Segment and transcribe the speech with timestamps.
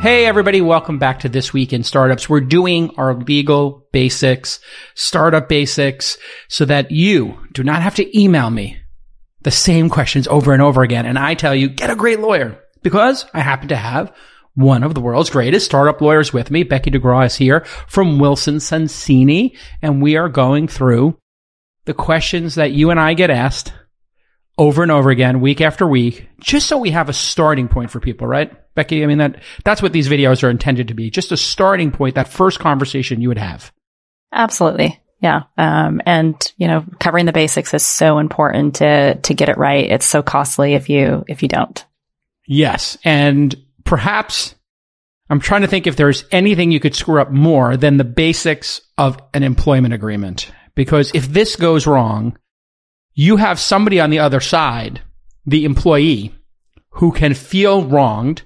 [0.00, 2.26] Hey everybody, welcome back to This Week in Startups.
[2.26, 4.58] We're doing our legal basics,
[4.94, 6.16] startup basics,
[6.48, 8.78] so that you do not have to email me
[9.42, 11.04] the same questions over and over again.
[11.04, 14.10] And I tell you, get a great lawyer because I happen to have
[14.54, 16.62] one of the world's greatest startup lawyers with me.
[16.62, 21.18] Becky DeGraw is here from Wilson Sonsini, and we are going through
[21.84, 23.74] the questions that you and I get asked
[24.60, 27.98] over and over again, week after week, just so we have a starting point for
[27.98, 28.52] people, right?
[28.74, 31.08] Becky, I mean, that, that's what these videos are intended to be.
[31.08, 33.72] Just a starting point, that first conversation you would have.
[34.30, 35.00] Absolutely.
[35.20, 35.44] Yeah.
[35.56, 39.90] Um, and, you know, covering the basics is so important to, to get it right.
[39.90, 41.82] It's so costly if you, if you don't.
[42.46, 42.98] Yes.
[43.02, 44.54] And perhaps
[45.30, 48.82] I'm trying to think if there's anything you could screw up more than the basics
[48.98, 50.50] of an employment agreement.
[50.74, 52.36] Because if this goes wrong,
[53.14, 55.02] you have somebody on the other side,
[55.46, 56.34] the employee,
[56.94, 58.42] who can feel wronged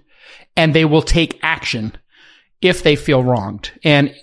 [0.56, 1.96] and they will take action
[2.60, 3.70] if they feel wronged.
[3.82, 4.14] And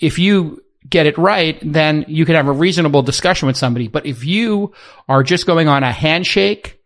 [0.00, 3.88] if you get it right, then you can have a reasonable discussion with somebody.
[3.88, 4.72] But if you
[5.08, 6.80] are just going on a handshake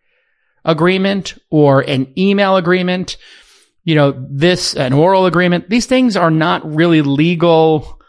[0.64, 3.17] agreement or an email agreement,
[3.84, 8.01] you know, this, an oral agreement, these things are not really legal,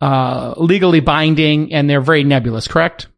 [0.00, 3.08] uh, legally binding and they're very nebulous, correct?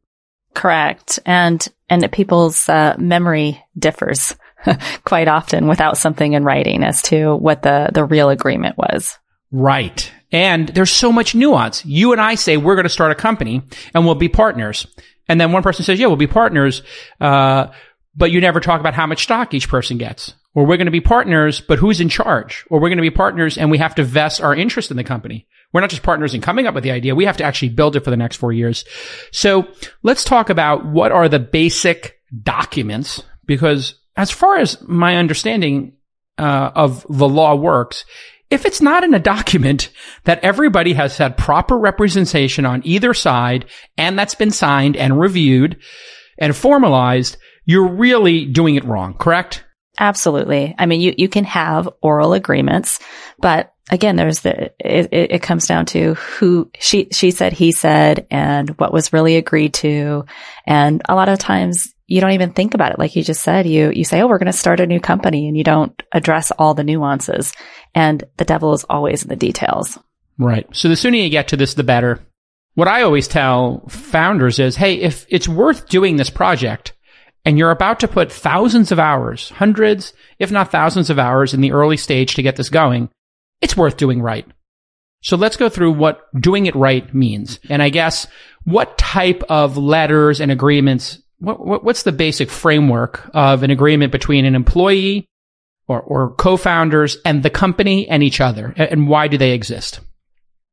[0.58, 1.20] Correct.
[1.24, 4.34] And, and people's uh, memory differs
[5.04, 9.16] quite often without something in writing as to what the, the real agreement was.
[9.52, 10.10] Right.
[10.32, 11.86] And there's so much nuance.
[11.86, 13.62] You and I say we're going to start a company
[13.94, 14.88] and we'll be partners.
[15.28, 16.82] And then one person says, yeah, we'll be partners.
[17.20, 17.68] Uh,
[18.16, 20.34] but you never talk about how much stock each person gets.
[20.54, 22.66] Or we're going to be partners, but who's in charge?
[22.68, 25.04] Or we're going to be partners and we have to vest our interest in the
[25.04, 25.46] company.
[25.72, 27.14] We're not just partners in coming up with the idea.
[27.14, 28.84] We have to actually build it for the next four years.
[29.32, 29.68] So
[30.02, 35.94] let's talk about what are the basic documents because as far as my understanding
[36.38, 38.04] uh, of the law works,
[38.50, 39.90] if it's not in a document
[40.24, 45.78] that everybody has had proper representation on either side and that's been signed and reviewed
[46.38, 49.64] and formalized, you're really doing it wrong, correct?
[49.98, 50.74] Absolutely.
[50.78, 53.00] I mean, you, you can have oral agreements,
[53.38, 58.26] but again, there's the, it, it comes down to who she, she said, he said,
[58.30, 60.24] and what was really agreed to.
[60.66, 62.98] And a lot of times you don't even think about it.
[62.98, 65.48] Like you just said, you, you say, Oh, we're going to start a new company
[65.48, 67.52] and you don't address all the nuances.
[67.94, 69.98] And the devil is always in the details.
[70.38, 70.66] Right.
[70.72, 72.20] So the sooner you get to this, the better.
[72.74, 76.92] What I always tell founders is, Hey, if it's worth doing this project,
[77.44, 81.60] and you're about to put thousands of hours, hundreds, if not thousands of hours in
[81.60, 83.08] the early stage to get this going,
[83.60, 84.46] it's worth doing right.
[85.20, 87.58] So let's go through what doing it right means.
[87.68, 88.26] And I guess
[88.64, 94.12] what type of letters and agreements, what, what, what's the basic framework of an agreement
[94.12, 95.26] between an employee
[95.88, 98.74] or, or co-founders and the company and each other?
[98.76, 100.00] And why do they exist?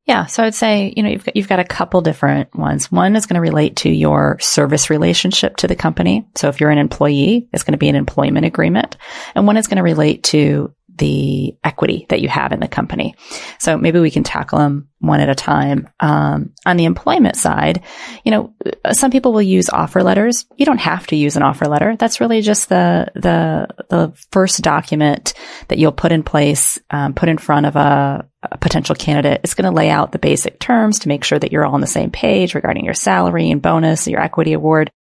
[0.06, 0.28] Yeah.
[0.28, 2.92] So I'd say, you know, you've got, you've got a couple different ones.
[2.92, 6.28] One is going to relate to your service relationship to the company.
[6.36, 8.98] So if you're an employee, it's going to be an employment agreement.
[9.34, 13.16] And one is going to relate to the equity that you have in the company.
[13.60, 15.90] So maybe we can tackle them one at a time.
[16.00, 17.84] Um, on the employment side,
[18.24, 18.54] you know,
[18.92, 20.46] some people will use offer letters.
[20.56, 21.96] You don't have to use an offer letter.
[21.98, 25.34] That's really just the the the first document
[25.68, 29.42] that you'll put in place, um, put in front of a, a potential candidate.
[29.44, 31.82] It's going to lay out the basic terms to make sure that you're all on
[31.82, 34.92] the same page regarding your salary and bonus, your equity award.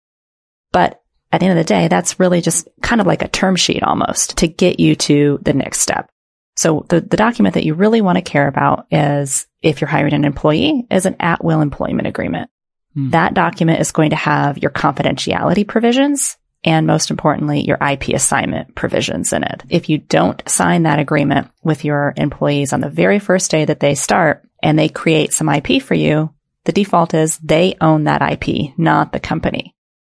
[0.71, 3.55] But at the end of the day, that's really just kind of like a term
[3.55, 6.09] sheet almost to get you to the next step.
[6.55, 10.13] So the, the document that you really want to care about is if you're hiring
[10.13, 12.49] an employee is an at will employment agreement.
[12.93, 13.09] Hmm.
[13.09, 18.73] That document is going to have your confidentiality provisions and most importantly, your IP assignment
[18.73, 19.63] provisions in it.
[19.69, 23.79] If you don't sign that agreement with your employees on the very first day that
[23.79, 28.23] they start and they create some IP for you, the default is they own that
[28.23, 29.74] IP, not the company.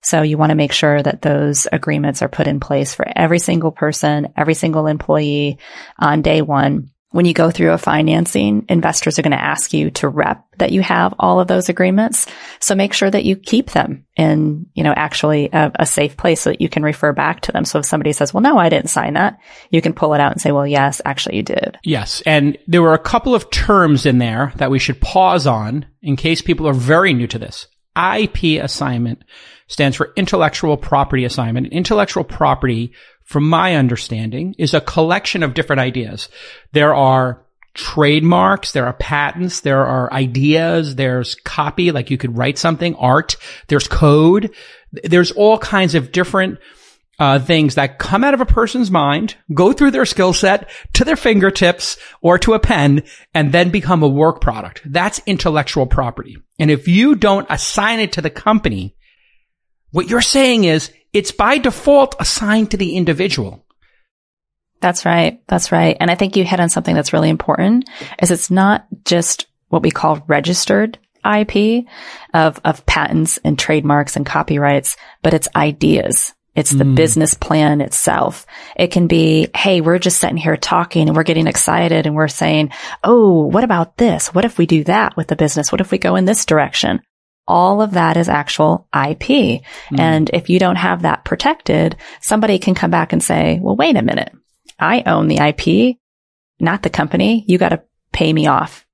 [0.07, 3.41] So you want to make sure that those agreements are put in place for every
[3.41, 5.59] single person, every single employee
[5.99, 6.93] on day one.
[7.11, 10.71] When you go through a financing, investors are going to ask you to rep that
[10.71, 12.27] you have all of those agreements.
[12.61, 16.43] So make sure that you keep them in, you know, actually a, a, safe place
[16.43, 17.65] so that you can refer back to them.
[17.65, 20.31] So if somebody says, well, no, I didn't sign that, you can pull it out
[20.31, 21.79] and say, well, yes, actually you did.
[21.83, 22.23] Yes.
[22.27, 26.15] And there were a couple of terms in there that we should pause on in
[26.15, 27.67] case people are very new to this.
[27.97, 29.25] IP assignment
[29.69, 31.73] stands for intellectual property assignment.
[31.73, 32.93] Intellectual property,
[33.25, 36.29] from my understanding, is a collection of different ideas.
[36.73, 37.43] There are
[37.75, 43.37] trademarks, there are patents, there are ideas, there's copy, like you could write something, art,
[43.69, 44.55] there's code,
[44.93, 46.59] there's all kinds of different
[47.19, 51.05] uh, things that come out of a person's mind, go through their skill set to
[51.05, 53.03] their fingertips or to a pen,
[53.35, 54.83] and then become a work product.
[54.85, 56.37] That's intellectual property.
[56.59, 58.97] And if you don't assign it to the company,
[59.93, 63.65] what you're saying is it's by default assigned to the individual.
[64.81, 65.41] That's right.
[65.49, 65.97] That's right.
[65.99, 67.89] And I think you hit on something that's really important
[68.21, 71.87] is it's not just what we call registered IP
[72.35, 76.35] of, of patents and trademarks and copyrights, but it's ideas.
[76.57, 76.95] It's the mm.
[76.95, 78.47] business plan itself.
[78.75, 82.29] It can be, Hey, we're just sitting here talking and we're getting excited and we're
[82.29, 82.71] saying,
[83.05, 84.35] Oh, what about this?
[84.35, 85.71] What if we do that with the business?
[85.71, 87.03] What if we go in this direction?
[87.47, 89.29] All of that is actual IP.
[89.29, 89.63] Mm.
[89.99, 93.97] And if you don't have that protected, somebody can come back and say, well, wait
[93.97, 94.33] a minute.
[94.79, 95.99] I own the IP,
[96.59, 97.45] not the company.
[97.47, 97.83] You got to
[98.13, 98.86] pay me off.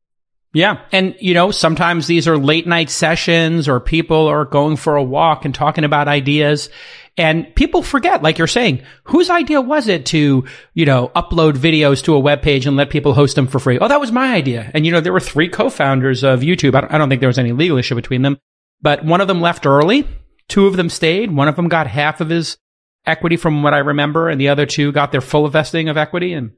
[0.54, 0.82] Yeah.
[0.92, 5.02] And, you know, sometimes these are late night sessions or people are going for a
[5.02, 6.68] walk and talking about ideas.
[7.16, 10.44] And people forget, like you're saying, whose idea was it to,
[10.74, 13.78] you know, upload videos to a web page and let people host them for free?
[13.78, 14.70] Oh, that was my idea.
[14.74, 16.74] And, you know, there were three co-founders of YouTube.
[16.74, 18.38] I don't, I don't think there was any legal issue between them,
[18.80, 20.06] but one of them left early.
[20.48, 21.34] Two of them stayed.
[21.34, 22.58] One of them got half of his
[23.06, 26.34] equity from what I remember and the other two got their full vesting of equity
[26.34, 26.52] and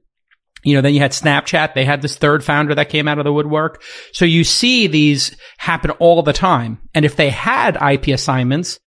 [0.64, 1.74] you know, then you had Snapchat.
[1.74, 3.82] They had this third founder that came out of the woodwork.
[4.12, 6.80] So you see these happen all the time.
[6.94, 8.80] And if they had IP assignments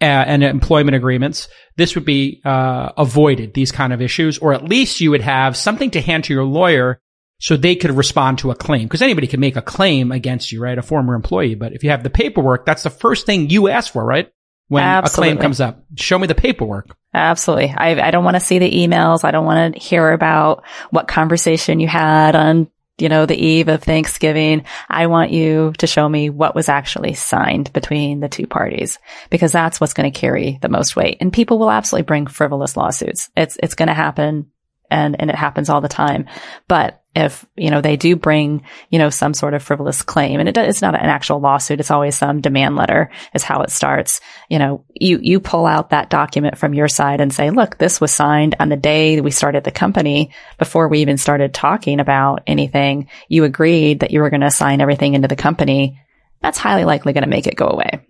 [0.00, 4.64] uh, and employment agreements, this would be uh, avoided, these kind of issues, or at
[4.64, 7.00] least you would have something to hand to your lawyer
[7.40, 8.82] so they could respond to a claim.
[8.82, 10.78] Because anybody can make a claim against you, right?
[10.78, 11.54] A former employee.
[11.54, 14.30] But if you have the paperwork, that's the first thing you ask for, right?
[14.68, 15.32] When Absolutely.
[15.32, 15.82] a claim comes up.
[15.96, 16.96] Show me the paperwork.
[17.12, 17.74] Absolutely.
[17.76, 19.24] I, I don't want to see the emails.
[19.24, 23.68] I don't want to hear about what conversation you had on, you know, the eve
[23.68, 24.64] of Thanksgiving.
[24.88, 28.98] I want you to show me what was actually signed between the two parties
[29.30, 31.16] because that's what's going to carry the most weight.
[31.20, 33.30] And people will absolutely bring frivolous lawsuits.
[33.36, 34.50] It's, it's going to happen
[34.90, 36.26] and, and it happens all the time.
[36.66, 40.48] But if, you know, they do bring, you know, some sort of frivolous claim and
[40.48, 41.80] it, it's not an actual lawsuit.
[41.80, 44.20] It's always some demand letter is how it starts.
[44.48, 48.00] You know, you, you pull out that document from your side and say, look, this
[48.00, 52.42] was signed on the day we started the company before we even started talking about
[52.46, 53.08] anything.
[53.28, 56.00] You agreed that you were going to sign everything into the company.
[56.40, 58.06] That's highly likely going to make it go away.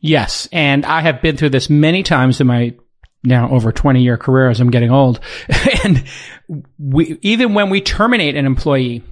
[0.00, 0.48] Yes.
[0.52, 2.74] And I have been through this many times in my
[3.22, 5.20] now over 20 year career as I'm getting old.
[5.84, 6.04] and
[6.78, 9.02] we, even when we terminate an employee,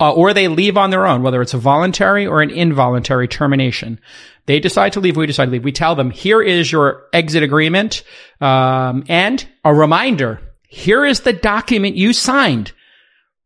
[0.00, 4.00] uh, or they leave on their own, whether it's a voluntary or an involuntary termination,
[4.46, 5.16] they decide to leave.
[5.16, 5.64] We decide to leave.
[5.64, 8.02] We tell them, here is your exit agreement.
[8.40, 12.72] Um, and a reminder, here is the document you signed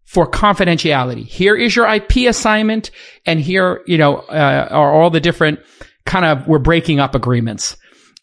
[0.05, 1.27] for confidentiality.
[1.27, 2.91] Here is your IP assignment.
[3.27, 5.61] And here, you know, uh, are all the different
[6.07, 7.77] kind of, we're breaking up agreements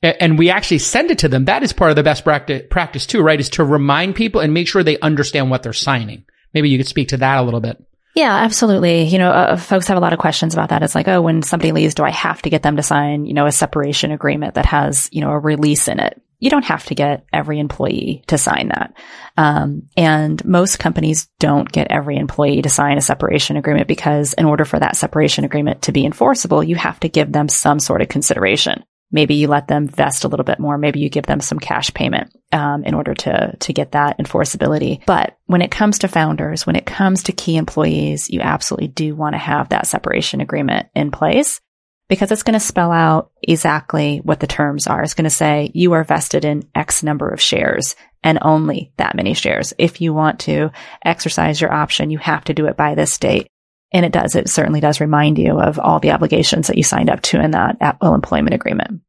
[0.03, 1.45] and we actually send it to them.
[1.45, 3.39] That is part of the best practice too, right?
[3.39, 6.25] Is to remind people and make sure they understand what they're signing.
[6.53, 7.83] Maybe you could speak to that a little bit.
[8.15, 9.03] Yeah, absolutely.
[9.03, 10.83] You know, uh, folks have a lot of questions about that.
[10.83, 13.33] It's like, oh, when somebody leaves, do I have to get them to sign, you
[13.33, 16.21] know, a separation agreement that has, you know, a release in it?
[16.39, 18.94] You don't have to get every employee to sign that.
[19.38, 24.45] Um, and most companies don't get every employee to sign a separation agreement because in
[24.45, 28.01] order for that separation agreement to be enforceable, you have to give them some sort
[28.01, 28.83] of consideration.
[29.11, 30.77] Maybe you let them vest a little bit more.
[30.77, 35.05] Maybe you give them some cash payment um, in order to to get that enforceability.
[35.05, 39.16] But when it comes to founders, when it comes to key employees, you absolutely do
[39.16, 41.61] want to have that separation agreement in place
[42.09, 45.04] because it's going to spell out exactly what the terms are.
[45.04, 49.16] It's going to say you are vested in X number of shares and only that
[49.16, 49.73] many shares.
[49.78, 50.71] If you want to
[51.04, 53.47] exercise your option, you have to do it by this date.
[53.94, 57.09] And it does, it certainly does remind you of all the obligations that you signed
[57.12, 59.02] up to in that at will employment agreement.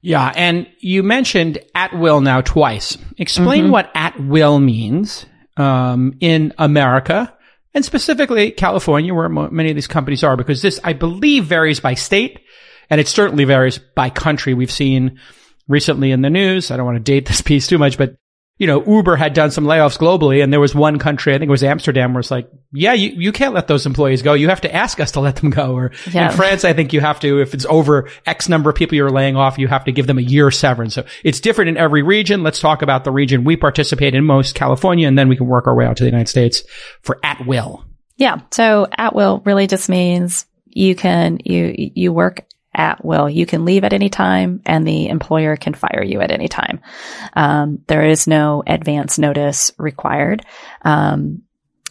[0.00, 0.32] Yeah.
[0.34, 2.96] And you mentioned at will now twice.
[3.18, 3.72] Explain mm-hmm.
[3.72, 7.36] what at will means um, in America
[7.74, 11.94] and specifically California, where many of these companies are, because this, I believe, varies by
[11.94, 12.40] state
[12.88, 14.54] and it certainly varies by country.
[14.54, 15.20] We've seen
[15.66, 18.16] recently in the news, I don't want to date this piece too much, but
[18.58, 21.48] you know, Uber had done some layoffs globally and there was one country, I think
[21.48, 24.34] it was Amsterdam, where it's like, yeah, you, you can't let those employees go.
[24.34, 25.74] You have to ask us to let them go.
[25.74, 26.30] Or yeah.
[26.30, 29.10] in France, I think you have to, if it's over X number of people you're
[29.10, 30.94] laying off, you have to give them a year severance.
[30.94, 32.42] So it's different in every region.
[32.42, 35.68] Let's talk about the region we participate in most, California, and then we can work
[35.68, 36.64] our way out to the United States
[37.02, 37.84] for at will.
[38.16, 38.40] Yeah.
[38.50, 42.44] So at will really just means you can, you, you work
[42.78, 43.28] at will.
[43.28, 46.80] You can leave at any time and the employer can fire you at any time.
[47.34, 50.46] Um, there is no advance notice required.
[50.82, 51.42] Um,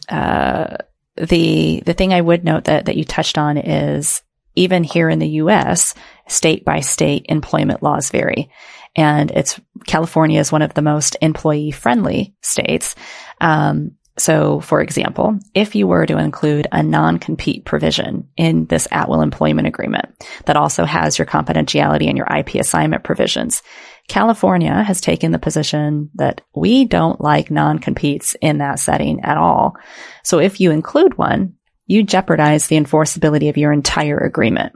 [0.10, 0.78] uh,
[1.18, 4.22] the, the thing I would note that, that you touched on is
[4.56, 5.94] even here in the U.S.,
[6.28, 8.50] state by state employment laws vary.
[8.96, 12.96] and it's California is one of the most employee friendly states.
[13.40, 19.22] Um, so, for example, if you were to include a non-compete provision in this at-will
[19.22, 20.08] employment agreement
[20.46, 23.62] that also has your confidentiality and your IP assignment provisions,
[24.08, 29.76] California has taken the position that we don't like non-competes in that setting at all.
[30.24, 31.54] So if you include one,
[31.86, 34.74] you jeopardize the enforceability of your entire agreement,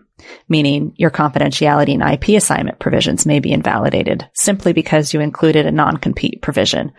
[0.50, 5.72] meaning your confidentiality and IP assignment provisions may be invalidated simply because you included a
[5.72, 6.92] non-compete provision.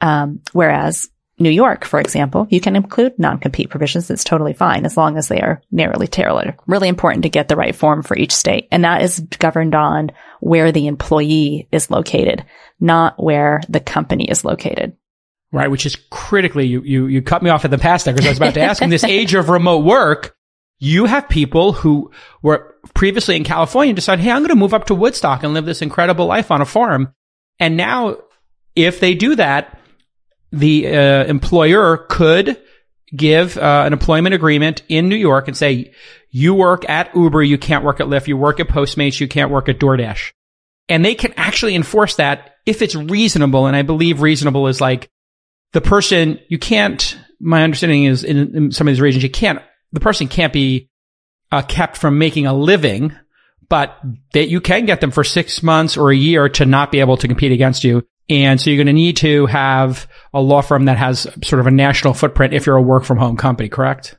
[0.00, 1.08] Um, whereas
[1.40, 4.10] New York, for example, you can include non-compete provisions.
[4.10, 6.56] It's totally fine as long as they are narrowly tailored.
[6.66, 8.68] Really important to get the right form for each state.
[8.70, 12.44] And that is governed on where the employee is located,
[12.78, 14.96] not where the company is located.
[15.50, 15.70] Right.
[15.70, 18.30] Which is critically, you, you, you cut me off at the pass there because I
[18.30, 20.36] was about to ask in this age of remote work,
[20.78, 22.10] you have people who
[22.42, 25.64] were previously in California decide, Hey, I'm going to move up to Woodstock and live
[25.64, 27.14] this incredible life on a farm.
[27.58, 28.18] And now
[28.76, 29.79] if they do that,
[30.52, 32.60] the uh, employer could
[33.14, 35.92] give uh, an employment agreement in New York and say,
[36.30, 39.50] you work at Uber, you can't work at Lyft, you work at Postmates, you can't
[39.50, 40.32] work at DoorDash.
[40.88, 43.66] And they can actually enforce that if it's reasonable.
[43.66, 45.08] And I believe reasonable is like
[45.72, 49.60] the person, you can't, my understanding is in, in some of these regions, you can't,
[49.92, 50.88] the person can't be
[51.52, 53.14] uh, kept from making a living,
[53.68, 54.00] but
[54.32, 57.16] that you can get them for six months or a year to not be able
[57.16, 58.04] to compete against you.
[58.28, 61.66] And so you're going to need to have a law firm that has sort of
[61.66, 64.16] a national footprint if you're a work from home company, correct?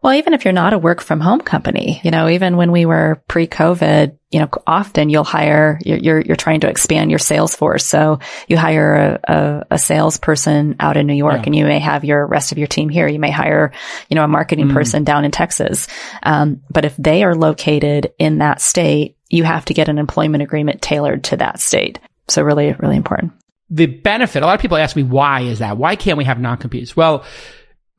[0.00, 2.86] Well, even if you're not a work from home company, you know, even when we
[2.86, 7.56] were pre-COVID, you know, often you'll hire, you're, you're, you're trying to expand your sales
[7.56, 7.84] force.
[7.84, 11.42] So you hire a, a, a salesperson out in New York yeah.
[11.46, 13.08] and you may have your rest of your team here.
[13.08, 13.72] You may hire,
[14.08, 14.72] you know, a marketing mm.
[14.72, 15.88] person down in Texas.
[16.22, 20.44] Um, but if they are located in that state, you have to get an employment
[20.44, 21.98] agreement tailored to that state.
[22.28, 23.32] So really, really important.
[23.70, 25.76] The benefit, a lot of people ask me, why is that?
[25.76, 26.96] Why can't we have non-competes?
[26.96, 27.24] Well,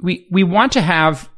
[0.02, 1.30] we, we want to have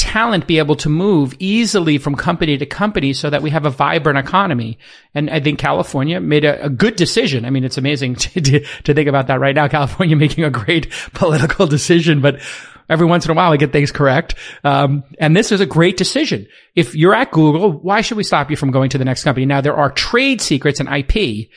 [0.00, 3.70] talent be able to move easily from company to company so that we have a
[3.70, 4.78] vibrant economy.
[5.14, 7.44] And I think California made a, a good decision.
[7.44, 9.68] I mean, it's amazing to, to, to, think about that right now.
[9.68, 12.40] California making a great political decision, but
[12.88, 14.34] every once in a while I get things correct.
[14.64, 16.46] Um, and this is a great decision.
[16.74, 19.44] If you're at Google, why should we stop you from going to the next company?
[19.44, 21.50] Now there are trade secrets and IP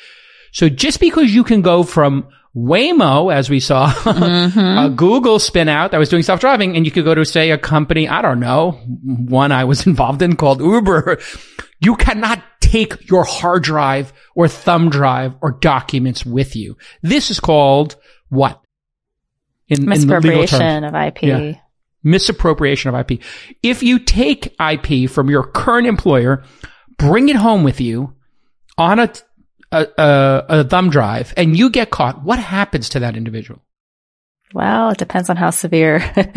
[0.53, 4.77] so just because you can go from Waymo, as we saw, mm-hmm.
[4.77, 7.49] a Google spin out that was doing self driving, and you could go to say
[7.49, 11.19] a company, I don't know, one I was involved in called Uber.
[11.79, 16.77] You cannot take your hard drive or thumb drive or documents with you.
[17.01, 17.95] This is called
[18.29, 18.61] what?
[19.67, 21.23] In, misappropriation in of IP.
[21.23, 21.53] Yeah.
[22.03, 23.21] Misappropriation of IP.
[23.63, 26.43] If you take IP from your current employer,
[26.97, 28.13] bring it home with you
[28.77, 29.11] on a
[29.73, 33.61] a, a, a thumb drive and you get caught, what happens to that individual?
[34.53, 36.27] Well, it depends on how severe it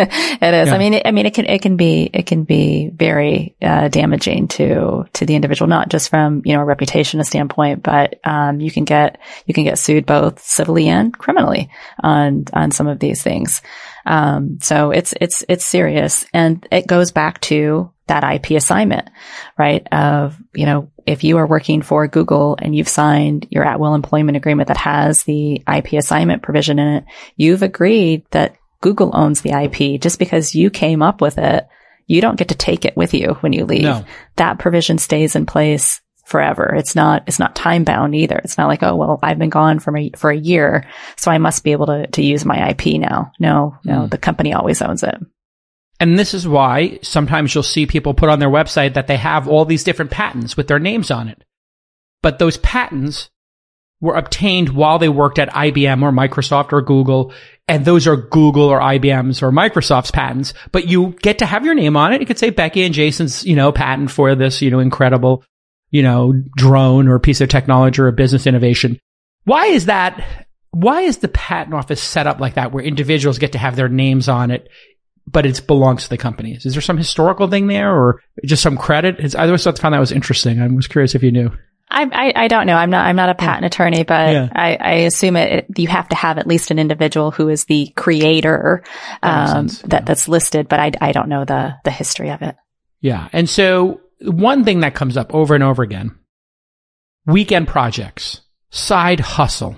[0.55, 0.69] is.
[0.69, 0.75] Yeah.
[0.75, 3.89] I mean, it, I mean, it can, it can be, it can be very uh,
[3.89, 8.59] damaging to to the individual, not just from you know a reputation standpoint, but um,
[8.59, 11.69] you can get you can get sued both civilly and criminally
[12.03, 13.61] on on some of these things.
[14.07, 19.11] Um, so it's it's it's serious, and it goes back to that IP assignment,
[19.59, 19.87] right?
[19.93, 23.95] Of, you know, if you are working for Google and you've signed your at will
[23.95, 27.05] employment agreement that has the IP assignment provision in it,
[27.37, 31.67] you've agreed that Google owns the IP just because you came up with it.
[32.07, 33.83] You don't get to take it with you when you leave.
[33.83, 34.05] No.
[34.37, 36.75] That provision stays in place forever.
[36.75, 38.37] It's not, it's not time bound either.
[38.37, 41.39] It's not like, oh, well, I've been gone for a, for a year, so I
[41.39, 43.33] must be able to, to use my IP now.
[43.39, 44.11] No, no, mm.
[44.11, 45.15] the company always owns it.
[46.01, 49.49] And this is why sometimes you'll see people put on their website that they have
[49.49, 51.43] all these different patents with their names on it.
[52.23, 53.31] But those patents
[54.01, 57.33] were obtained while they worked at IBM or Microsoft or Google.
[57.69, 61.75] And those are Google or IBM's or Microsoft's patents, but you get to have your
[61.75, 62.21] name on it.
[62.21, 65.45] You could say Becky and Jason's, you know, patent for this, you know, incredible,
[65.91, 68.99] you know, drone or piece of technology or a business innovation.
[69.45, 70.47] Why is that?
[70.73, 73.89] Why is the patent office set up like that where individuals get to have their
[73.89, 74.69] names on it
[75.27, 76.65] but it belongs to the companies.
[76.67, 79.17] Is there some historical thing there or just some credit?
[79.19, 80.61] It's, I always thought found that was interesting.
[80.61, 81.51] I was curious if you knew.
[81.89, 82.77] I, I, I don't know.
[82.77, 84.49] I'm not I'm not a patent attorney, but yeah.
[84.53, 87.65] I, I assume it, it, you have to have at least an individual who is
[87.65, 88.83] the creator
[89.23, 90.69] um, that, that that's listed.
[90.69, 92.57] But I, I don't know the the history of it.
[93.01, 96.19] Yeah, and so one thing that comes up over and over again:
[97.27, 99.77] weekend projects, side hustle.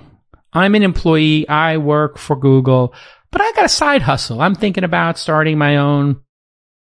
[0.53, 1.49] I'm an employee.
[1.49, 2.95] I work for Google.
[3.31, 4.41] But I got a side hustle.
[4.41, 6.23] I'm thinking about starting my own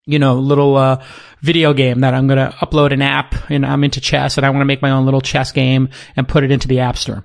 [0.05, 1.05] you know, little uh,
[1.41, 4.51] video game that I'm going to upload an app and I'm into chess and I
[4.51, 7.25] want to make my own little chess game and put it into the App Store.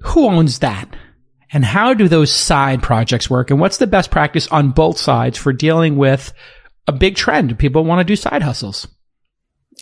[0.00, 0.96] Who owns that?
[1.52, 3.50] And how do those side projects work?
[3.50, 6.32] And what's the best practice on both sides for dealing with
[6.86, 7.58] a big trend?
[7.58, 8.88] People want to do side hustles.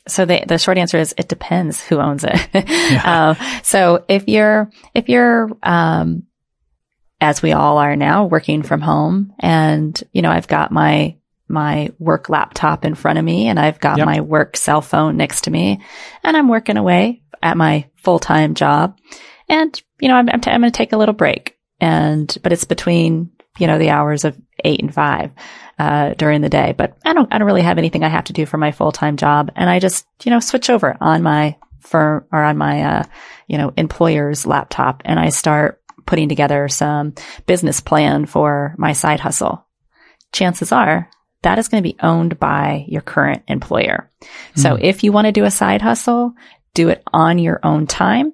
[0.08, 2.48] So the the short answer is it depends who owns it.
[2.92, 3.34] Yeah.
[3.38, 6.24] uh, so if you're if you're um,
[7.20, 11.16] as we all are now working from home, and you know I've got my
[11.52, 14.06] my work laptop in front of me and I've got yep.
[14.06, 15.82] my work cell phone next to me
[16.24, 18.96] and I'm working away at my full time job.
[19.48, 22.52] And, you know, I'm, I'm, t- I'm going to take a little break and, but
[22.52, 25.30] it's between, you know, the hours of eight and five,
[25.78, 26.74] uh, during the day.
[26.76, 28.92] But I don't, I don't really have anything I have to do for my full
[28.92, 29.50] time job.
[29.56, 33.04] And I just, you know, switch over on my firm or on my, uh,
[33.48, 37.14] you know, employer's laptop and I start putting together some
[37.46, 39.64] business plan for my side hustle.
[40.32, 41.08] Chances are
[41.42, 44.10] that is going to be owned by your current employer.
[44.54, 44.62] Mm.
[44.62, 44.82] So hmm.
[44.82, 46.34] if you want to do a side hustle,
[46.74, 48.32] do it on your own time,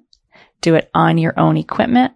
[0.61, 2.13] do it on your own equipment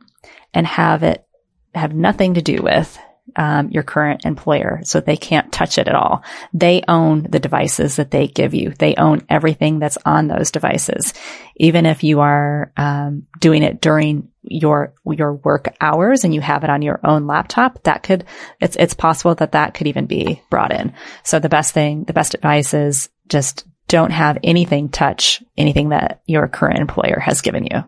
[0.54, 1.26] and have it
[1.74, 2.98] have nothing to do with
[3.36, 6.24] um, your current employer, so they can't touch it at all.
[6.54, 8.74] They own the devices that they give you.
[8.78, 11.14] They own everything that's on those devices,
[11.56, 16.64] even if you are um, doing it during your your work hours and you have
[16.64, 17.82] it on your own laptop.
[17.84, 18.26] That could
[18.60, 20.94] it's it's possible that that could even be brought in.
[21.24, 26.22] So the best thing, the best advice is just don't have anything touch anything that
[26.26, 27.84] your current employer has given you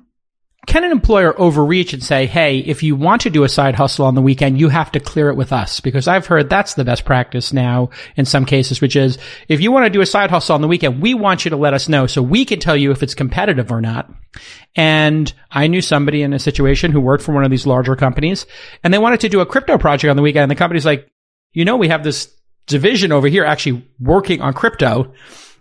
[0.65, 4.05] can an employer overreach and say, hey, if you want to do a side hustle
[4.05, 5.79] on the weekend, you have to clear it with us?
[5.79, 9.17] Because I've heard that's the best practice now in some cases, which is
[9.47, 11.57] if you want to do a side hustle on the weekend, we want you to
[11.57, 14.11] let us know so we can tell you if it's competitive or not.
[14.75, 18.45] And I knew somebody in a situation who worked for one of these larger companies
[18.83, 20.43] and they wanted to do a crypto project on the weekend.
[20.43, 21.09] And the company's like,
[21.53, 22.33] you know, we have this
[22.67, 25.13] division over here actually working on crypto.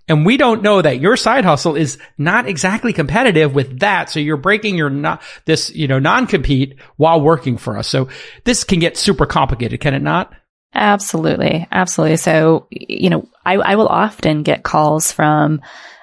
[0.06, 4.10] And we don't know that your side hustle is not exactly competitive with that.
[4.10, 7.88] So you're breaking your not this, you know, non-compete while working for us.
[7.88, 8.08] So
[8.44, 10.32] this can get super complicated, can it not?
[10.74, 11.66] Absolutely.
[11.70, 12.16] Absolutely.
[12.16, 15.62] So, you know, I, I will often get calls from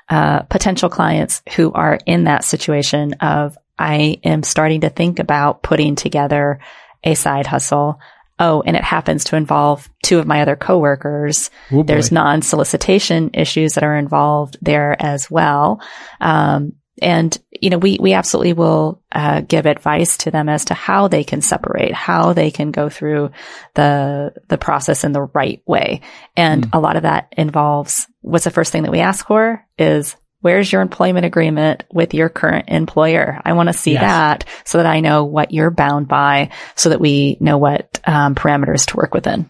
[0.10, 5.64] uh, potential clients who are in that situation of I am starting to think about
[5.64, 6.60] putting together
[7.04, 8.00] a side hustle.
[8.42, 11.52] Oh, and it happens to involve two of my other coworkers.
[11.70, 15.80] There's non-solicitation issues that are involved there as well.
[16.20, 20.74] Um, and you know we we absolutely will uh, give advice to them as to
[20.74, 23.32] how they can separate how they can go through
[23.74, 26.02] the the process in the right way
[26.36, 26.70] and mm.
[26.74, 30.72] a lot of that involves what's the first thing that we ask for is Where's
[30.72, 33.40] your employment agreement with your current employer?
[33.46, 34.02] I want to see yes.
[34.02, 38.36] that so that I know what you're bound by so that we know what um,
[38.36, 39.50] parameters to work within.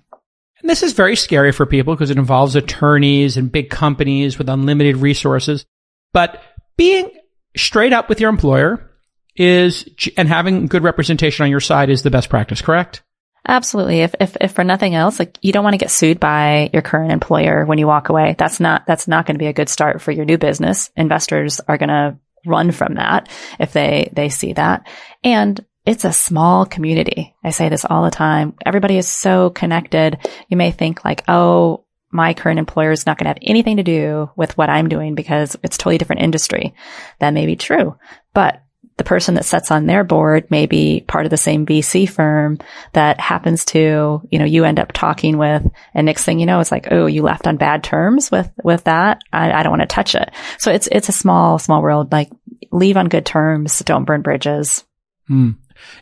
[0.61, 4.49] And this is very scary for people because it involves attorneys and big companies with
[4.49, 5.65] unlimited resources.
[6.13, 6.41] But
[6.77, 7.09] being
[7.55, 8.91] straight up with your employer
[9.35, 13.01] is, and having good representation on your side is the best practice, correct?
[13.47, 14.01] Absolutely.
[14.01, 16.83] If, if, if for nothing else, like you don't want to get sued by your
[16.83, 18.35] current employer when you walk away.
[18.37, 20.91] That's not, that's not going to be a good start for your new business.
[20.95, 24.87] Investors are going to run from that if they, they see that.
[25.23, 27.35] And it's a small community.
[27.43, 28.53] I say this all the time.
[28.63, 30.19] Everybody is so connected.
[30.47, 33.83] You may think like, oh, my current employer is not going to have anything to
[33.83, 36.75] do with what I'm doing because it's totally different industry.
[37.19, 37.95] That may be true,
[38.33, 38.61] but
[38.97, 42.59] the person that sits on their board may be part of the same VC firm
[42.93, 46.59] that happens to, you know, you end up talking with and next thing you know,
[46.59, 49.21] it's like, oh, you left on bad terms with, with that.
[49.33, 50.29] I, I don't want to touch it.
[50.59, 52.11] So it's, it's a small, small world.
[52.11, 52.29] Like
[52.71, 53.79] leave on good terms.
[53.79, 54.83] Don't burn bridges.
[55.27, 55.51] Hmm.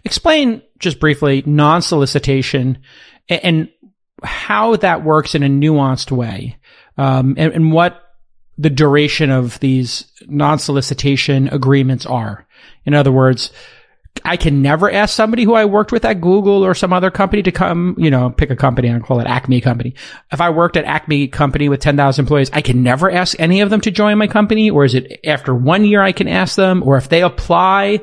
[0.04, 2.80] Explain just briefly non-solicitation
[3.30, 3.70] and, and,
[4.22, 6.58] how that works in a nuanced way.
[6.98, 8.04] Um, and, and what
[8.58, 12.46] the duration of these non-solicitation agreements are.
[12.86, 13.52] In other words,
[14.26, 17.44] I can never ask somebody who I worked with at Google or some other company
[17.44, 19.96] to come, you know, pick a company and call it Acme company.
[20.32, 23.70] If I worked at Acme company with 10,000 employees, I can never ask any of
[23.70, 24.70] them to join my company.
[24.70, 26.84] Or is it after one year I can ask them?
[26.84, 28.02] Or if they apply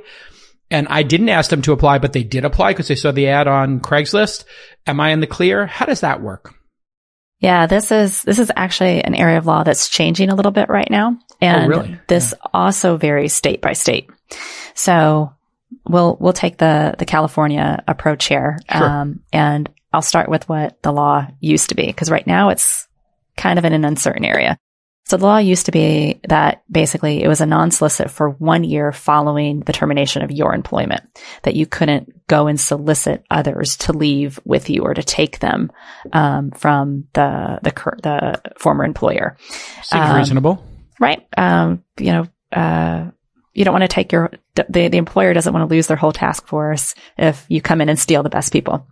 [0.71, 3.29] and I didn't ask them to apply, but they did apply because they saw the
[3.29, 4.45] ad on Craigslist.
[4.87, 5.67] Am I in the clear?
[5.67, 6.55] How does that work?
[7.39, 10.71] Yeah, this is this is actually an area of law that's changing a little bit
[10.71, 12.01] right now, oh, and oh, really?
[12.09, 12.51] this yeah.
[12.55, 14.09] also varies state by state.
[14.75, 15.33] So
[15.89, 18.85] we'll we'll take the the California approach here, sure.
[18.85, 22.87] um, and I'll start with what the law used to be because right now it's
[23.37, 24.59] kind of in an uncertain area.
[25.07, 28.91] So the law used to be that basically it was a non-solicit for one year
[28.91, 31.05] following the termination of your employment,
[31.45, 35.71] that you couldn't go and solicit others to leave with you or to take them
[36.13, 37.71] um, from the the
[38.03, 39.37] the former employer.
[39.83, 40.65] Seems um, reasonable,
[40.99, 41.25] right?
[41.37, 43.11] Um, you know, uh,
[43.57, 46.13] you don't want to take your the the employer doesn't want to lose their whole
[46.13, 48.87] task force if you come in and steal the best people.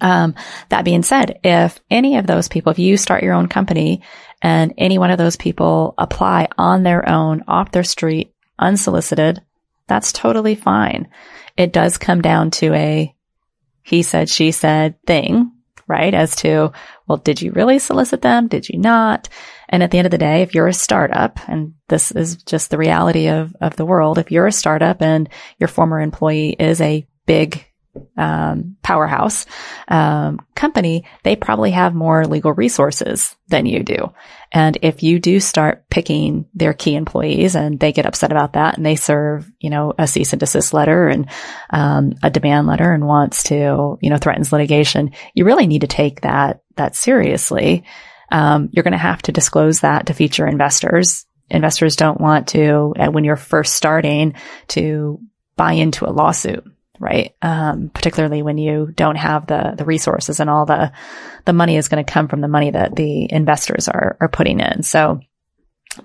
[0.00, 0.34] Um,
[0.70, 4.02] that being said, if any of those people, if you start your own company
[4.40, 9.42] and any one of those people apply on their own, off their street, unsolicited,
[9.86, 11.08] that's totally fine.
[11.56, 13.14] It does come down to a
[13.82, 15.52] he said, she said thing,
[15.86, 16.14] right?
[16.14, 16.72] As to,
[17.06, 18.48] well, did you really solicit them?
[18.48, 19.28] Did you not?
[19.68, 22.70] And at the end of the day, if you're a startup, and this is just
[22.70, 26.80] the reality of, of the world, if you're a startup and your former employee is
[26.80, 27.64] a big
[28.16, 29.46] um, powerhouse
[29.88, 34.12] um, company, they probably have more legal resources than you do.
[34.52, 38.76] And if you do start picking their key employees and they get upset about that
[38.76, 41.30] and they serve, you know, a cease and desist letter and
[41.70, 45.86] um, a demand letter and wants to, you know, threatens litigation, you really need to
[45.86, 47.84] take that that seriously.
[48.30, 51.26] Um, you're going to have to disclose that to future investors.
[51.50, 54.34] Investors don't want to, when you're first starting,
[54.68, 55.20] to
[55.56, 56.64] buy into a lawsuit
[56.98, 57.34] right?
[57.42, 60.92] Um, particularly when you don't have the the resources and all the
[61.44, 64.60] the money is going to come from the money that the investors are are putting
[64.60, 64.82] in.
[64.82, 65.20] So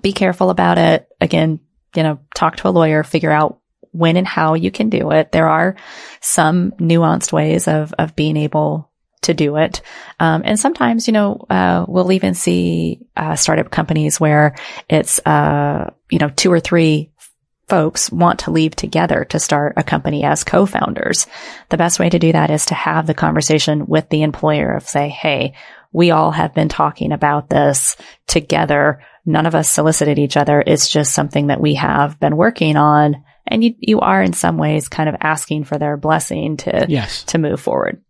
[0.02, 1.08] be careful about it.
[1.20, 1.60] Again,
[1.94, 3.60] you know, talk to a lawyer, figure out
[3.92, 5.32] when and how you can do it.
[5.32, 5.76] There are
[6.20, 8.89] some nuanced ways of of being able
[9.22, 9.82] to do it.
[10.18, 14.56] Um, and sometimes, you know, uh, we'll even see uh, startup companies where
[14.88, 17.12] it's, uh, you know, two or three
[17.68, 21.28] folks want to leave together to start a company as co-founders.
[21.68, 24.88] The best way to do that is to have the conversation with the employer of
[24.88, 25.54] say, Hey,
[25.92, 29.02] we all have been talking about this together.
[29.24, 30.62] None of us solicited each other.
[30.64, 33.24] It's just something that we have been working on.
[33.46, 37.24] And you, you are in some ways kind of asking for their blessing to, yes.
[37.24, 38.02] to move forward.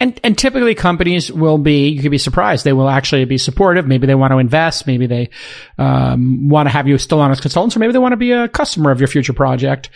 [0.00, 2.64] And, and typically companies will be, you could be surprised.
[2.64, 3.86] They will actually be supportive.
[3.86, 4.86] Maybe they want to invest.
[4.86, 5.28] Maybe they,
[5.76, 8.32] um, want to have you still on as consultants or maybe they want to be
[8.32, 9.90] a customer of your future project.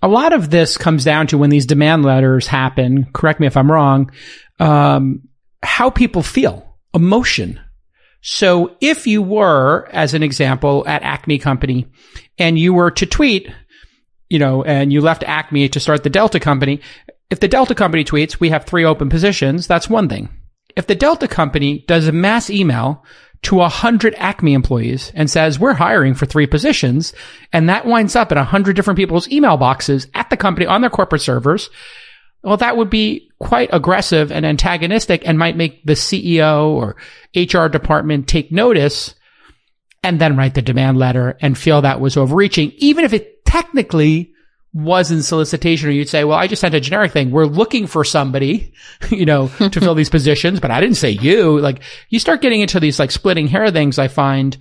[0.00, 3.06] A lot of this comes down to when these demand letters happen.
[3.12, 4.10] Correct me if I'm wrong.
[4.58, 5.28] Um,
[5.62, 7.60] how people feel, emotion.
[8.22, 11.88] So if you were, as an example, at Acme Company
[12.38, 13.52] and you were to tweet,
[14.30, 16.80] you know, and you left Acme to start the Delta Company,
[17.32, 20.28] if the Delta company tweets, we have three open positions, that's one thing.
[20.76, 23.06] If the Delta company does a mass email
[23.44, 27.14] to 100 Acme employees and says, we're hiring for three positions,
[27.50, 30.90] and that winds up in 100 different people's email boxes at the company on their
[30.90, 31.70] corporate servers,
[32.42, 36.96] well, that would be quite aggressive and antagonistic and might make the CEO or
[37.34, 39.14] HR department take notice
[40.02, 44.34] and then write the demand letter and feel that was overreaching, even if it technically
[44.74, 47.30] wasn't solicitation or you'd say, well, I just sent a generic thing.
[47.30, 48.72] We're looking for somebody,
[49.10, 51.58] you know, to fill these positions, but I didn't say you.
[51.58, 53.98] Like you start getting into these like splitting hair things.
[53.98, 54.56] I find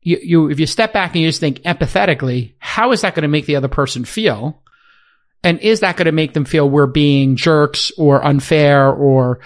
[0.00, 3.22] you, you, if you step back and you just think empathetically, how is that going
[3.22, 4.62] to make the other person feel?
[5.42, 9.40] And is that going to make them feel we're being jerks or unfair or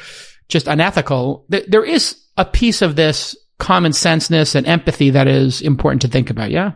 [0.49, 1.47] just unethical?
[1.49, 6.31] There is a piece of this common senseness and empathy that is important to think
[6.31, 6.51] about.
[6.51, 6.73] Yeah.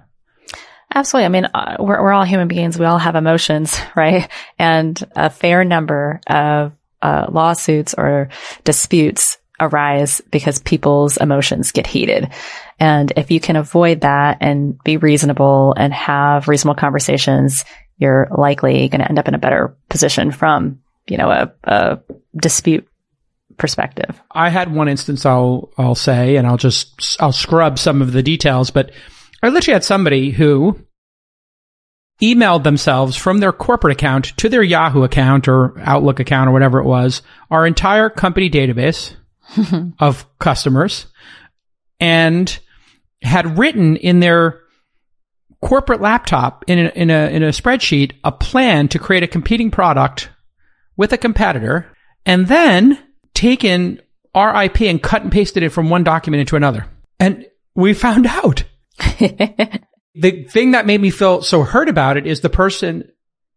[0.94, 1.27] Absolutely.
[1.27, 2.79] I mean, uh, we're, we're all human beings.
[2.79, 4.29] We all have emotions, right?
[4.59, 6.72] And a fair number of
[7.03, 8.29] uh, lawsuits or
[8.64, 12.31] disputes arise because people's emotions get heated.
[12.79, 17.64] And if you can avoid that and be reasonable and have reasonable conversations,
[17.99, 22.01] you're likely going to end up in a better position from, you know, a, a
[22.37, 22.87] dispute
[23.57, 24.20] perspective.
[24.31, 28.22] I had one instance I'll, I'll say, and I'll just, I'll scrub some of the
[28.22, 28.90] details, but
[29.42, 30.79] I literally had somebody who
[32.22, 36.79] emailed themselves from their corporate account to their Yahoo account or Outlook account or whatever
[36.79, 39.14] it was, our entire company database
[39.99, 41.07] of customers
[42.01, 42.59] and
[43.22, 44.61] had written in their
[45.62, 49.70] corporate laptop in a, in a, in a spreadsheet a plan to create a competing
[49.70, 50.31] product
[50.96, 51.90] with a competitor
[52.25, 52.99] and then
[53.35, 54.01] taken
[54.35, 56.87] our IP and cut and pasted it from one document into another.
[57.18, 58.64] And we found out
[60.14, 63.11] the thing that made me feel so hurt about it is the person,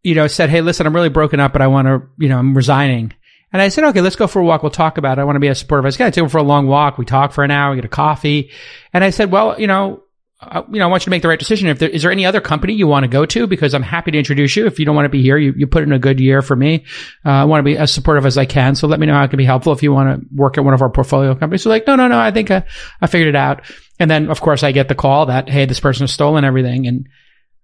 [0.04, 2.38] you know, said, Hey, listen, I'm really broken up, but I want to, you know,
[2.38, 3.14] I'm resigning.
[3.52, 4.62] And I said, okay, let's go for a walk.
[4.62, 5.22] We'll talk about it.
[5.22, 5.86] I want to be a supportive.
[5.86, 6.98] I said, yeah, take him for a long walk.
[6.98, 8.52] We talk for an hour, we get a coffee.
[8.94, 10.04] And I said, well, you know,
[10.42, 11.68] uh, you know, I want you to make the right decision.
[11.68, 14.12] If there is there any other company you want to go to, because I'm happy
[14.12, 14.68] to introduce you.
[14.68, 16.56] If you don't want to be here, you, you put in a good year for
[16.56, 16.86] me.
[17.26, 18.76] Uh, I want to be as supportive as I can.
[18.76, 20.64] So let me know how it can be helpful if you want to work at
[20.64, 21.64] one of our portfolio companies.
[21.64, 22.64] So like, no, no, no, I think I,
[23.02, 23.64] I figured it out.
[24.00, 26.88] And then of course I get the call that, hey, this person has stolen everything.
[26.88, 27.08] And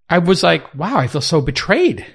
[0.09, 2.05] I was like, wow, I feel so betrayed.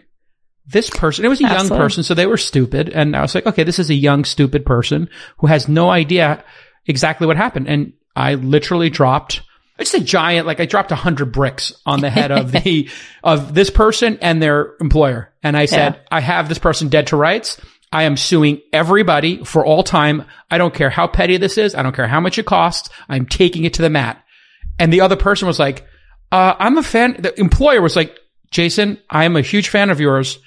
[0.66, 2.90] This person, it was a young person, so they were stupid.
[2.90, 6.44] And I was like, okay, this is a young, stupid person who has no idea
[6.86, 7.66] exactly what happened.
[7.66, 9.42] And I literally dropped,
[9.80, 12.88] it's a giant, like I dropped a hundred bricks on the head of the,
[13.24, 15.32] of this person and their employer.
[15.42, 16.02] And I said, Yeah.
[16.12, 17.60] I have this person dead to rights.
[17.92, 20.24] I am suing everybody for all time.
[20.50, 21.74] I don't care how petty this is.
[21.74, 22.88] I don't care how much it costs.
[23.08, 24.24] I'm taking it to the mat.
[24.78, 25.86] And the other person was like,
[26.30, 27.16] uh, I'm a fan.
[27.18, 28.16] The employer was like,
[28.50, 30.38] Jason, I am a huge fan of yours.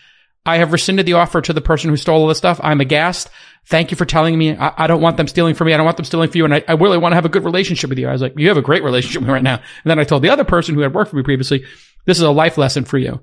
[0.45, 2.60] I have rescinded the offer to the person who stole all this stuff.
[2.63, 3.29] I'm aghast.
[3.65, 4.58] Thank you for telling me.
[4.58, 5.73] I, I don't want them stealing from me.
[5.73, 6.45] I don't want them stealing from you.
[6.45, 8.10] And I, I really want to have a good relationship with you.
[8.10, 9.56] I was like, you have a great relationship with me right now.
[9.56, 11.65] And then I told the other person who had worked for me previously,
[12.06, 13.21] this is a life lesson for you.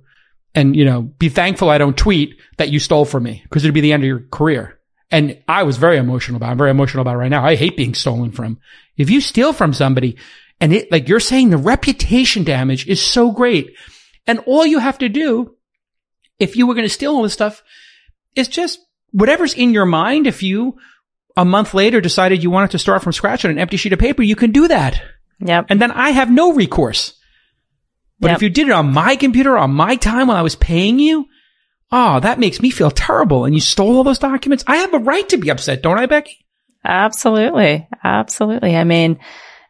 [0.54, 3.74] And, you know, be thankful I don't tweet that you stole from me because it'd
[3.74, 4.78] be the end of your career.
[5.10, 6.50] And I was very emotional about it.
[6.52, 7.44] I'm very emotional about it right now.
[7.44, 8.58] I hate being stolen from.
[8.96, 10.16] If you steal from somebody
[10.60, 13.74] and it, like you're saying, the reputation damage is so great.
[14.26, 15.56] And all you have to do
[16.40, 17.62] if you were going to steal all this stuff,
[18.34, 18.80] it's just
[19.12, 20.26] whatever's in your mind.
[20.26, 20.78] If you
[21.36, 23.98] a month later decided you wanted to start from scratch on an empty sheet of
[23.98, 25.00] paper, you can do that.
[25.40, 25.66] Yep.
[25.68, 27.19] And then I have no recourse.
[28.20, 28.36] But Yep.
[28.36, 31.26] if you did it on my computer, on my time when I was paying you,
[31.90, 33.44] oh, that makes me feel terrible.
[33.46, 34.62] And you stole all those documents.
[34.66, 36.36] I have a right to be upset, don't I, Becky?
[36.84, 37.88] Absolutely.
[38.04, 38.76] Absolutely.
[38.76, 39.18] I mean,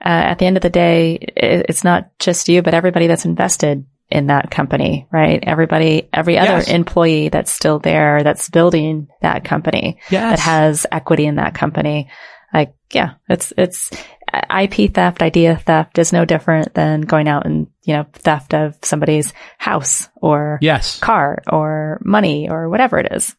[0.04, 3.24] uh, at the end of the day, it, it's not just you, but everybody that's
[3.24, 5.38] invested in that company, right?
[5.46, 6.68] Everybody, every other Yes.
[6.68, 10.38] employee that's still there, that's building that company, Yes.
[10.38, 12.08] that has equity in that company.
[12.52, 13.90] Like, yeah, it's, it's
[14.32, 18.76] IP theft, idea theft is no different than going out and, you know, theft of
[18.82, 20.98] somebody's house or Yes.
[21.00, 23.34] car or money or whatever it is.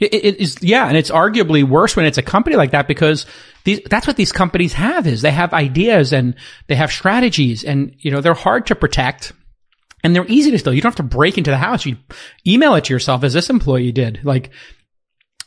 [0.00, 3.26] It, it is, yeah, and it's arguably worse when it's a company like that because
[3.64, 6.36] these, that's what these companies have is they have ideas and
[6.68, 9.32] they have strategies and, you know, they're hard to protect
[10.04, 10.72] and they're easy to steal.
[10.72, 11.84] You don't have to break into the house.
[11.84, 11.96] You
[12.46, 14.20] email it to yourself as this employee did.
[14.22, 14.50] Like,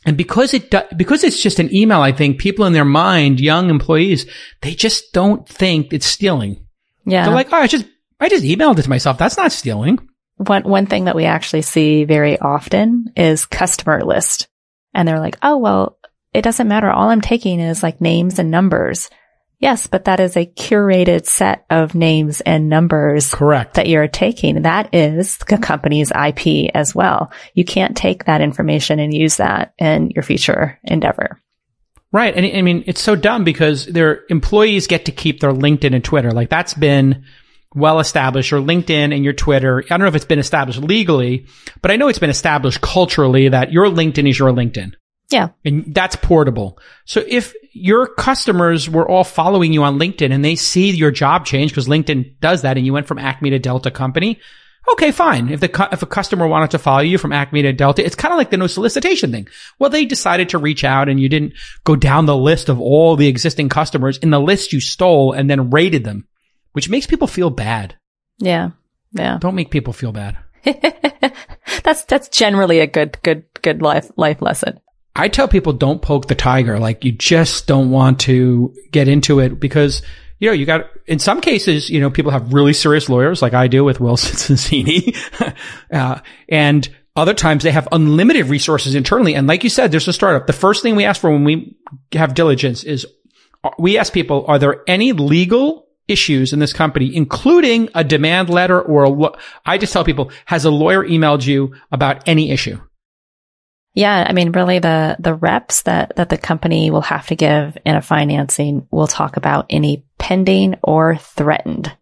[0.04, 3.40] and because it, do, because it's just an email, I think people in their mind,
[3.40, 4.26] young employees,
[4.60, 6.66] they just don't think it's stealing.
[7.04, 7.24] Yeah.
[7.24, 7.86] They're like, oh, I just,
[8.18, 9.18] I just emailed it to myself.
[9.18, 9.98] That's not stealing.
[10.36, 14.48] one one thing that we actually see very often is customer list.
[14.94, 15.98] And they're like, "Oh, well,
[16.32, 16.90] it doesn't matter.
[16.90, 19.08] All I'm taking is like names and numbers."
[19.62, 23.74] Yes, but that is a curated set of names and numbers Correct.
[23.74, 24.62] that you're taking.
[24.62, 27.30] That is the company's IP as well.
[27.54, 31.40] You can't take that information and use that in your future endeavor.
[32.10, 32.34] Right.
[32.34, 36.04] And I mean, it's so dumb because their employees get to keep their LinkedIn and
[36.04, 36.32] Twitter.
[36.32, 37.24] Like that's been
[37.72, 38.50] well established.
[38.50, 39.84] Your LinkedIn and your Twitter.
[39.84, 41.46] I don't know if it's been established legally,
[41.80, 44.94] but I know it's been established culturally that your LinkedIn is your LinkedIn.
[45.32, 45.48] Yeah.
[45.64, 46.78] And that's portable.
[47.04, 51.46] So if your customers were all following you on LinkedIn and they see your job
[51.46, 54.38] change because LinkedIn does that and you went from Acme to Delta company,
[54.92, 55.48] okay, fine.
[55.48, 58.32] If the, if a customer wanted to follow you from Acme to Delta, it's kind
[58.32, 59.48] of like the no solicitation thing.
[59.78, 63.16] Well, they decided to reach out and you didn't go down the list of all
[63.16, 66.26] the existing customers in the list you stole and then rated them,
[66.72, 67.96] which makes people feel bad.
[68.38, 68.70] Yeah.
[69.12, 69.38] Yeah.
[69.40, 70.38] Don't make people feel bad.
[71.82, 74.78] that's that's generally a good good good life life lesson.
[75.14, 76.78] I tell people don't poke the tiger.
[76.78, 80.02] Like you just don't want to get into it because,
[80.38, 83.52] you know, you got, in some cases, you know, people have really serious lawyers like
[83.52, 85.16] I do with Wilson Sonsini.
[85.92, 89.34] uh, and other times they have unlimited resources internally.
[89.34, 90.46] And like you said, there's a startup.
[90.46, 91.76] The first thing we ask for when we
[92.12, 93.06] have diligence is
[93.64, 98.48] uh, we ask people, are there any legal issues in this company, including a demand
[98.48, 99.30] letter or a,
[99.66, 102.80] I just tell people, has a lawyer emailed you about any issue?
[103.94, 107.76] Yeah, I mean, really, the the reps that that the company will have to give
[107.84, 111.94] in a financing will talk about any pending or threatened,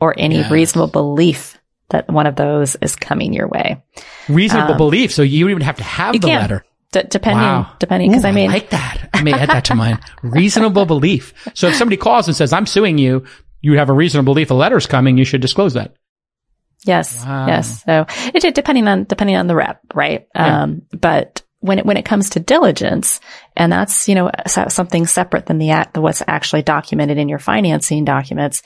[0.00, 0.50] or any Yes.
[0.50, 1.58] reasonable belief
[1.90, 3.82] that one of those is coming your way.
[4.28, 5.12] Reasonable Um, belief.
[5.12, 6.64] So you don't even have to have the letter.
[6.92, 7.66] D- depending, Wow.
[7.78, 9.10] depending, because I mean, like that.
[9.12, 9.98] I may add that to mine.
[10.22, 11.34] Reasonable belief.
[11.52, 13.24] So if somebody calls and says, I'm suing you,
[13.60, 15.92] you have a reasonable belief a letter's coming, you should disclose that.
[16.84, 17.24] Yes.
[17.24, 17.46] Wow.
[17.46, 17.82] Yes.
[17.84, 20.28] So it depending on depending on the rep, right?
[20.34, 20.62] Yeah.
[20.62, 23.20] Um, but when it when it comes to diligence,
[23.56, 28.04] and that's you know something separate than the act what's actually documented in your financing
[28.04, 28.62] documents.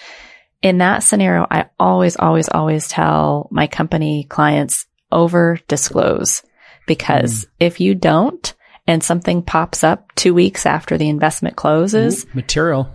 [0.60, 6.42] In that scenario, I always, always, always tell my company clients over disclose
[6.88, 8.54] because if you don't
[8.84, 12.90] and something pops up two weeks after the investment closes, material.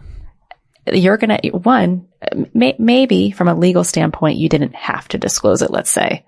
[0.92, 2.08] you're going to, one,
[2.54, 6.26] may, maybe from a legal standpoint, you didn't have to disclose it, let's say.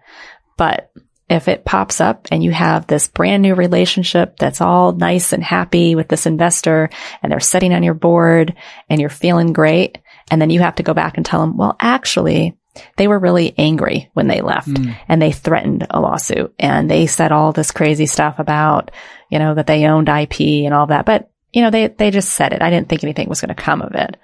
[0.58, 0.92] But
[1.30, 5.44] if it pops up and you have this brand new relationship that's all nice and
[5.44, 6.90] happy with this investor
[7.22, 8.56] and they're sitting on your board
[8.90, 9.98] and you're feeling great.
[10.30, 12.58] And then you have to go back and tell them, well, actually,
[12.98, 14.96] they were really angry when they left mm.
[15.08, 18.92] and they threatened a lawsuit and they said all this crazy stuff about,
[19.30, 21.06] you know, that they owned IP and all that.
[21.06, 22.62] But, you know, they, they just said it.
[22.62, 24.18] I didn't think anything was going to come of it.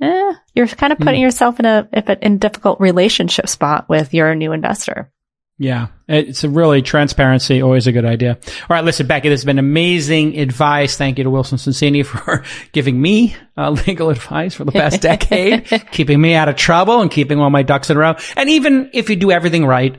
[0.00, 1.24] Eh, you're kind of putting mm.
[1.24, 5.10] yourself in a, if in difficult relationship spot with your new investor.
[5.56, 8.38] Yeah, it's a really transparency, always a good idea.
[8.44, 10.96] All right, listen, Becky, this has been amazing advice.
[10.96, 15.66] Thank you to Wilson Sonsini for giving me uh, legal advice for the past decade,
[15.92, 18.16] keeping me out of trouble and keeping all my ducks in a row.
[18.36, 19.96] And even if you do everything right,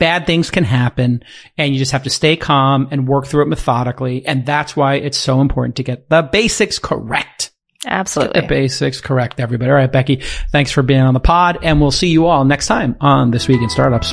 [0.00, 1.22] bad things can happen
[1.56, 4.26] and you just have to stay calm and work through it methodically.
[4.26, 7.52] And that's why it's so important to get the basics correct.
[7.88, 8.40] Absolutely.
[8.40, 9.70] Get the basics correct, everybody.
[9.70, 12.66] All right, Becky, thanks for being on the pod and we'll see you all next
[12.66, 14.12] time on This Week in Startups.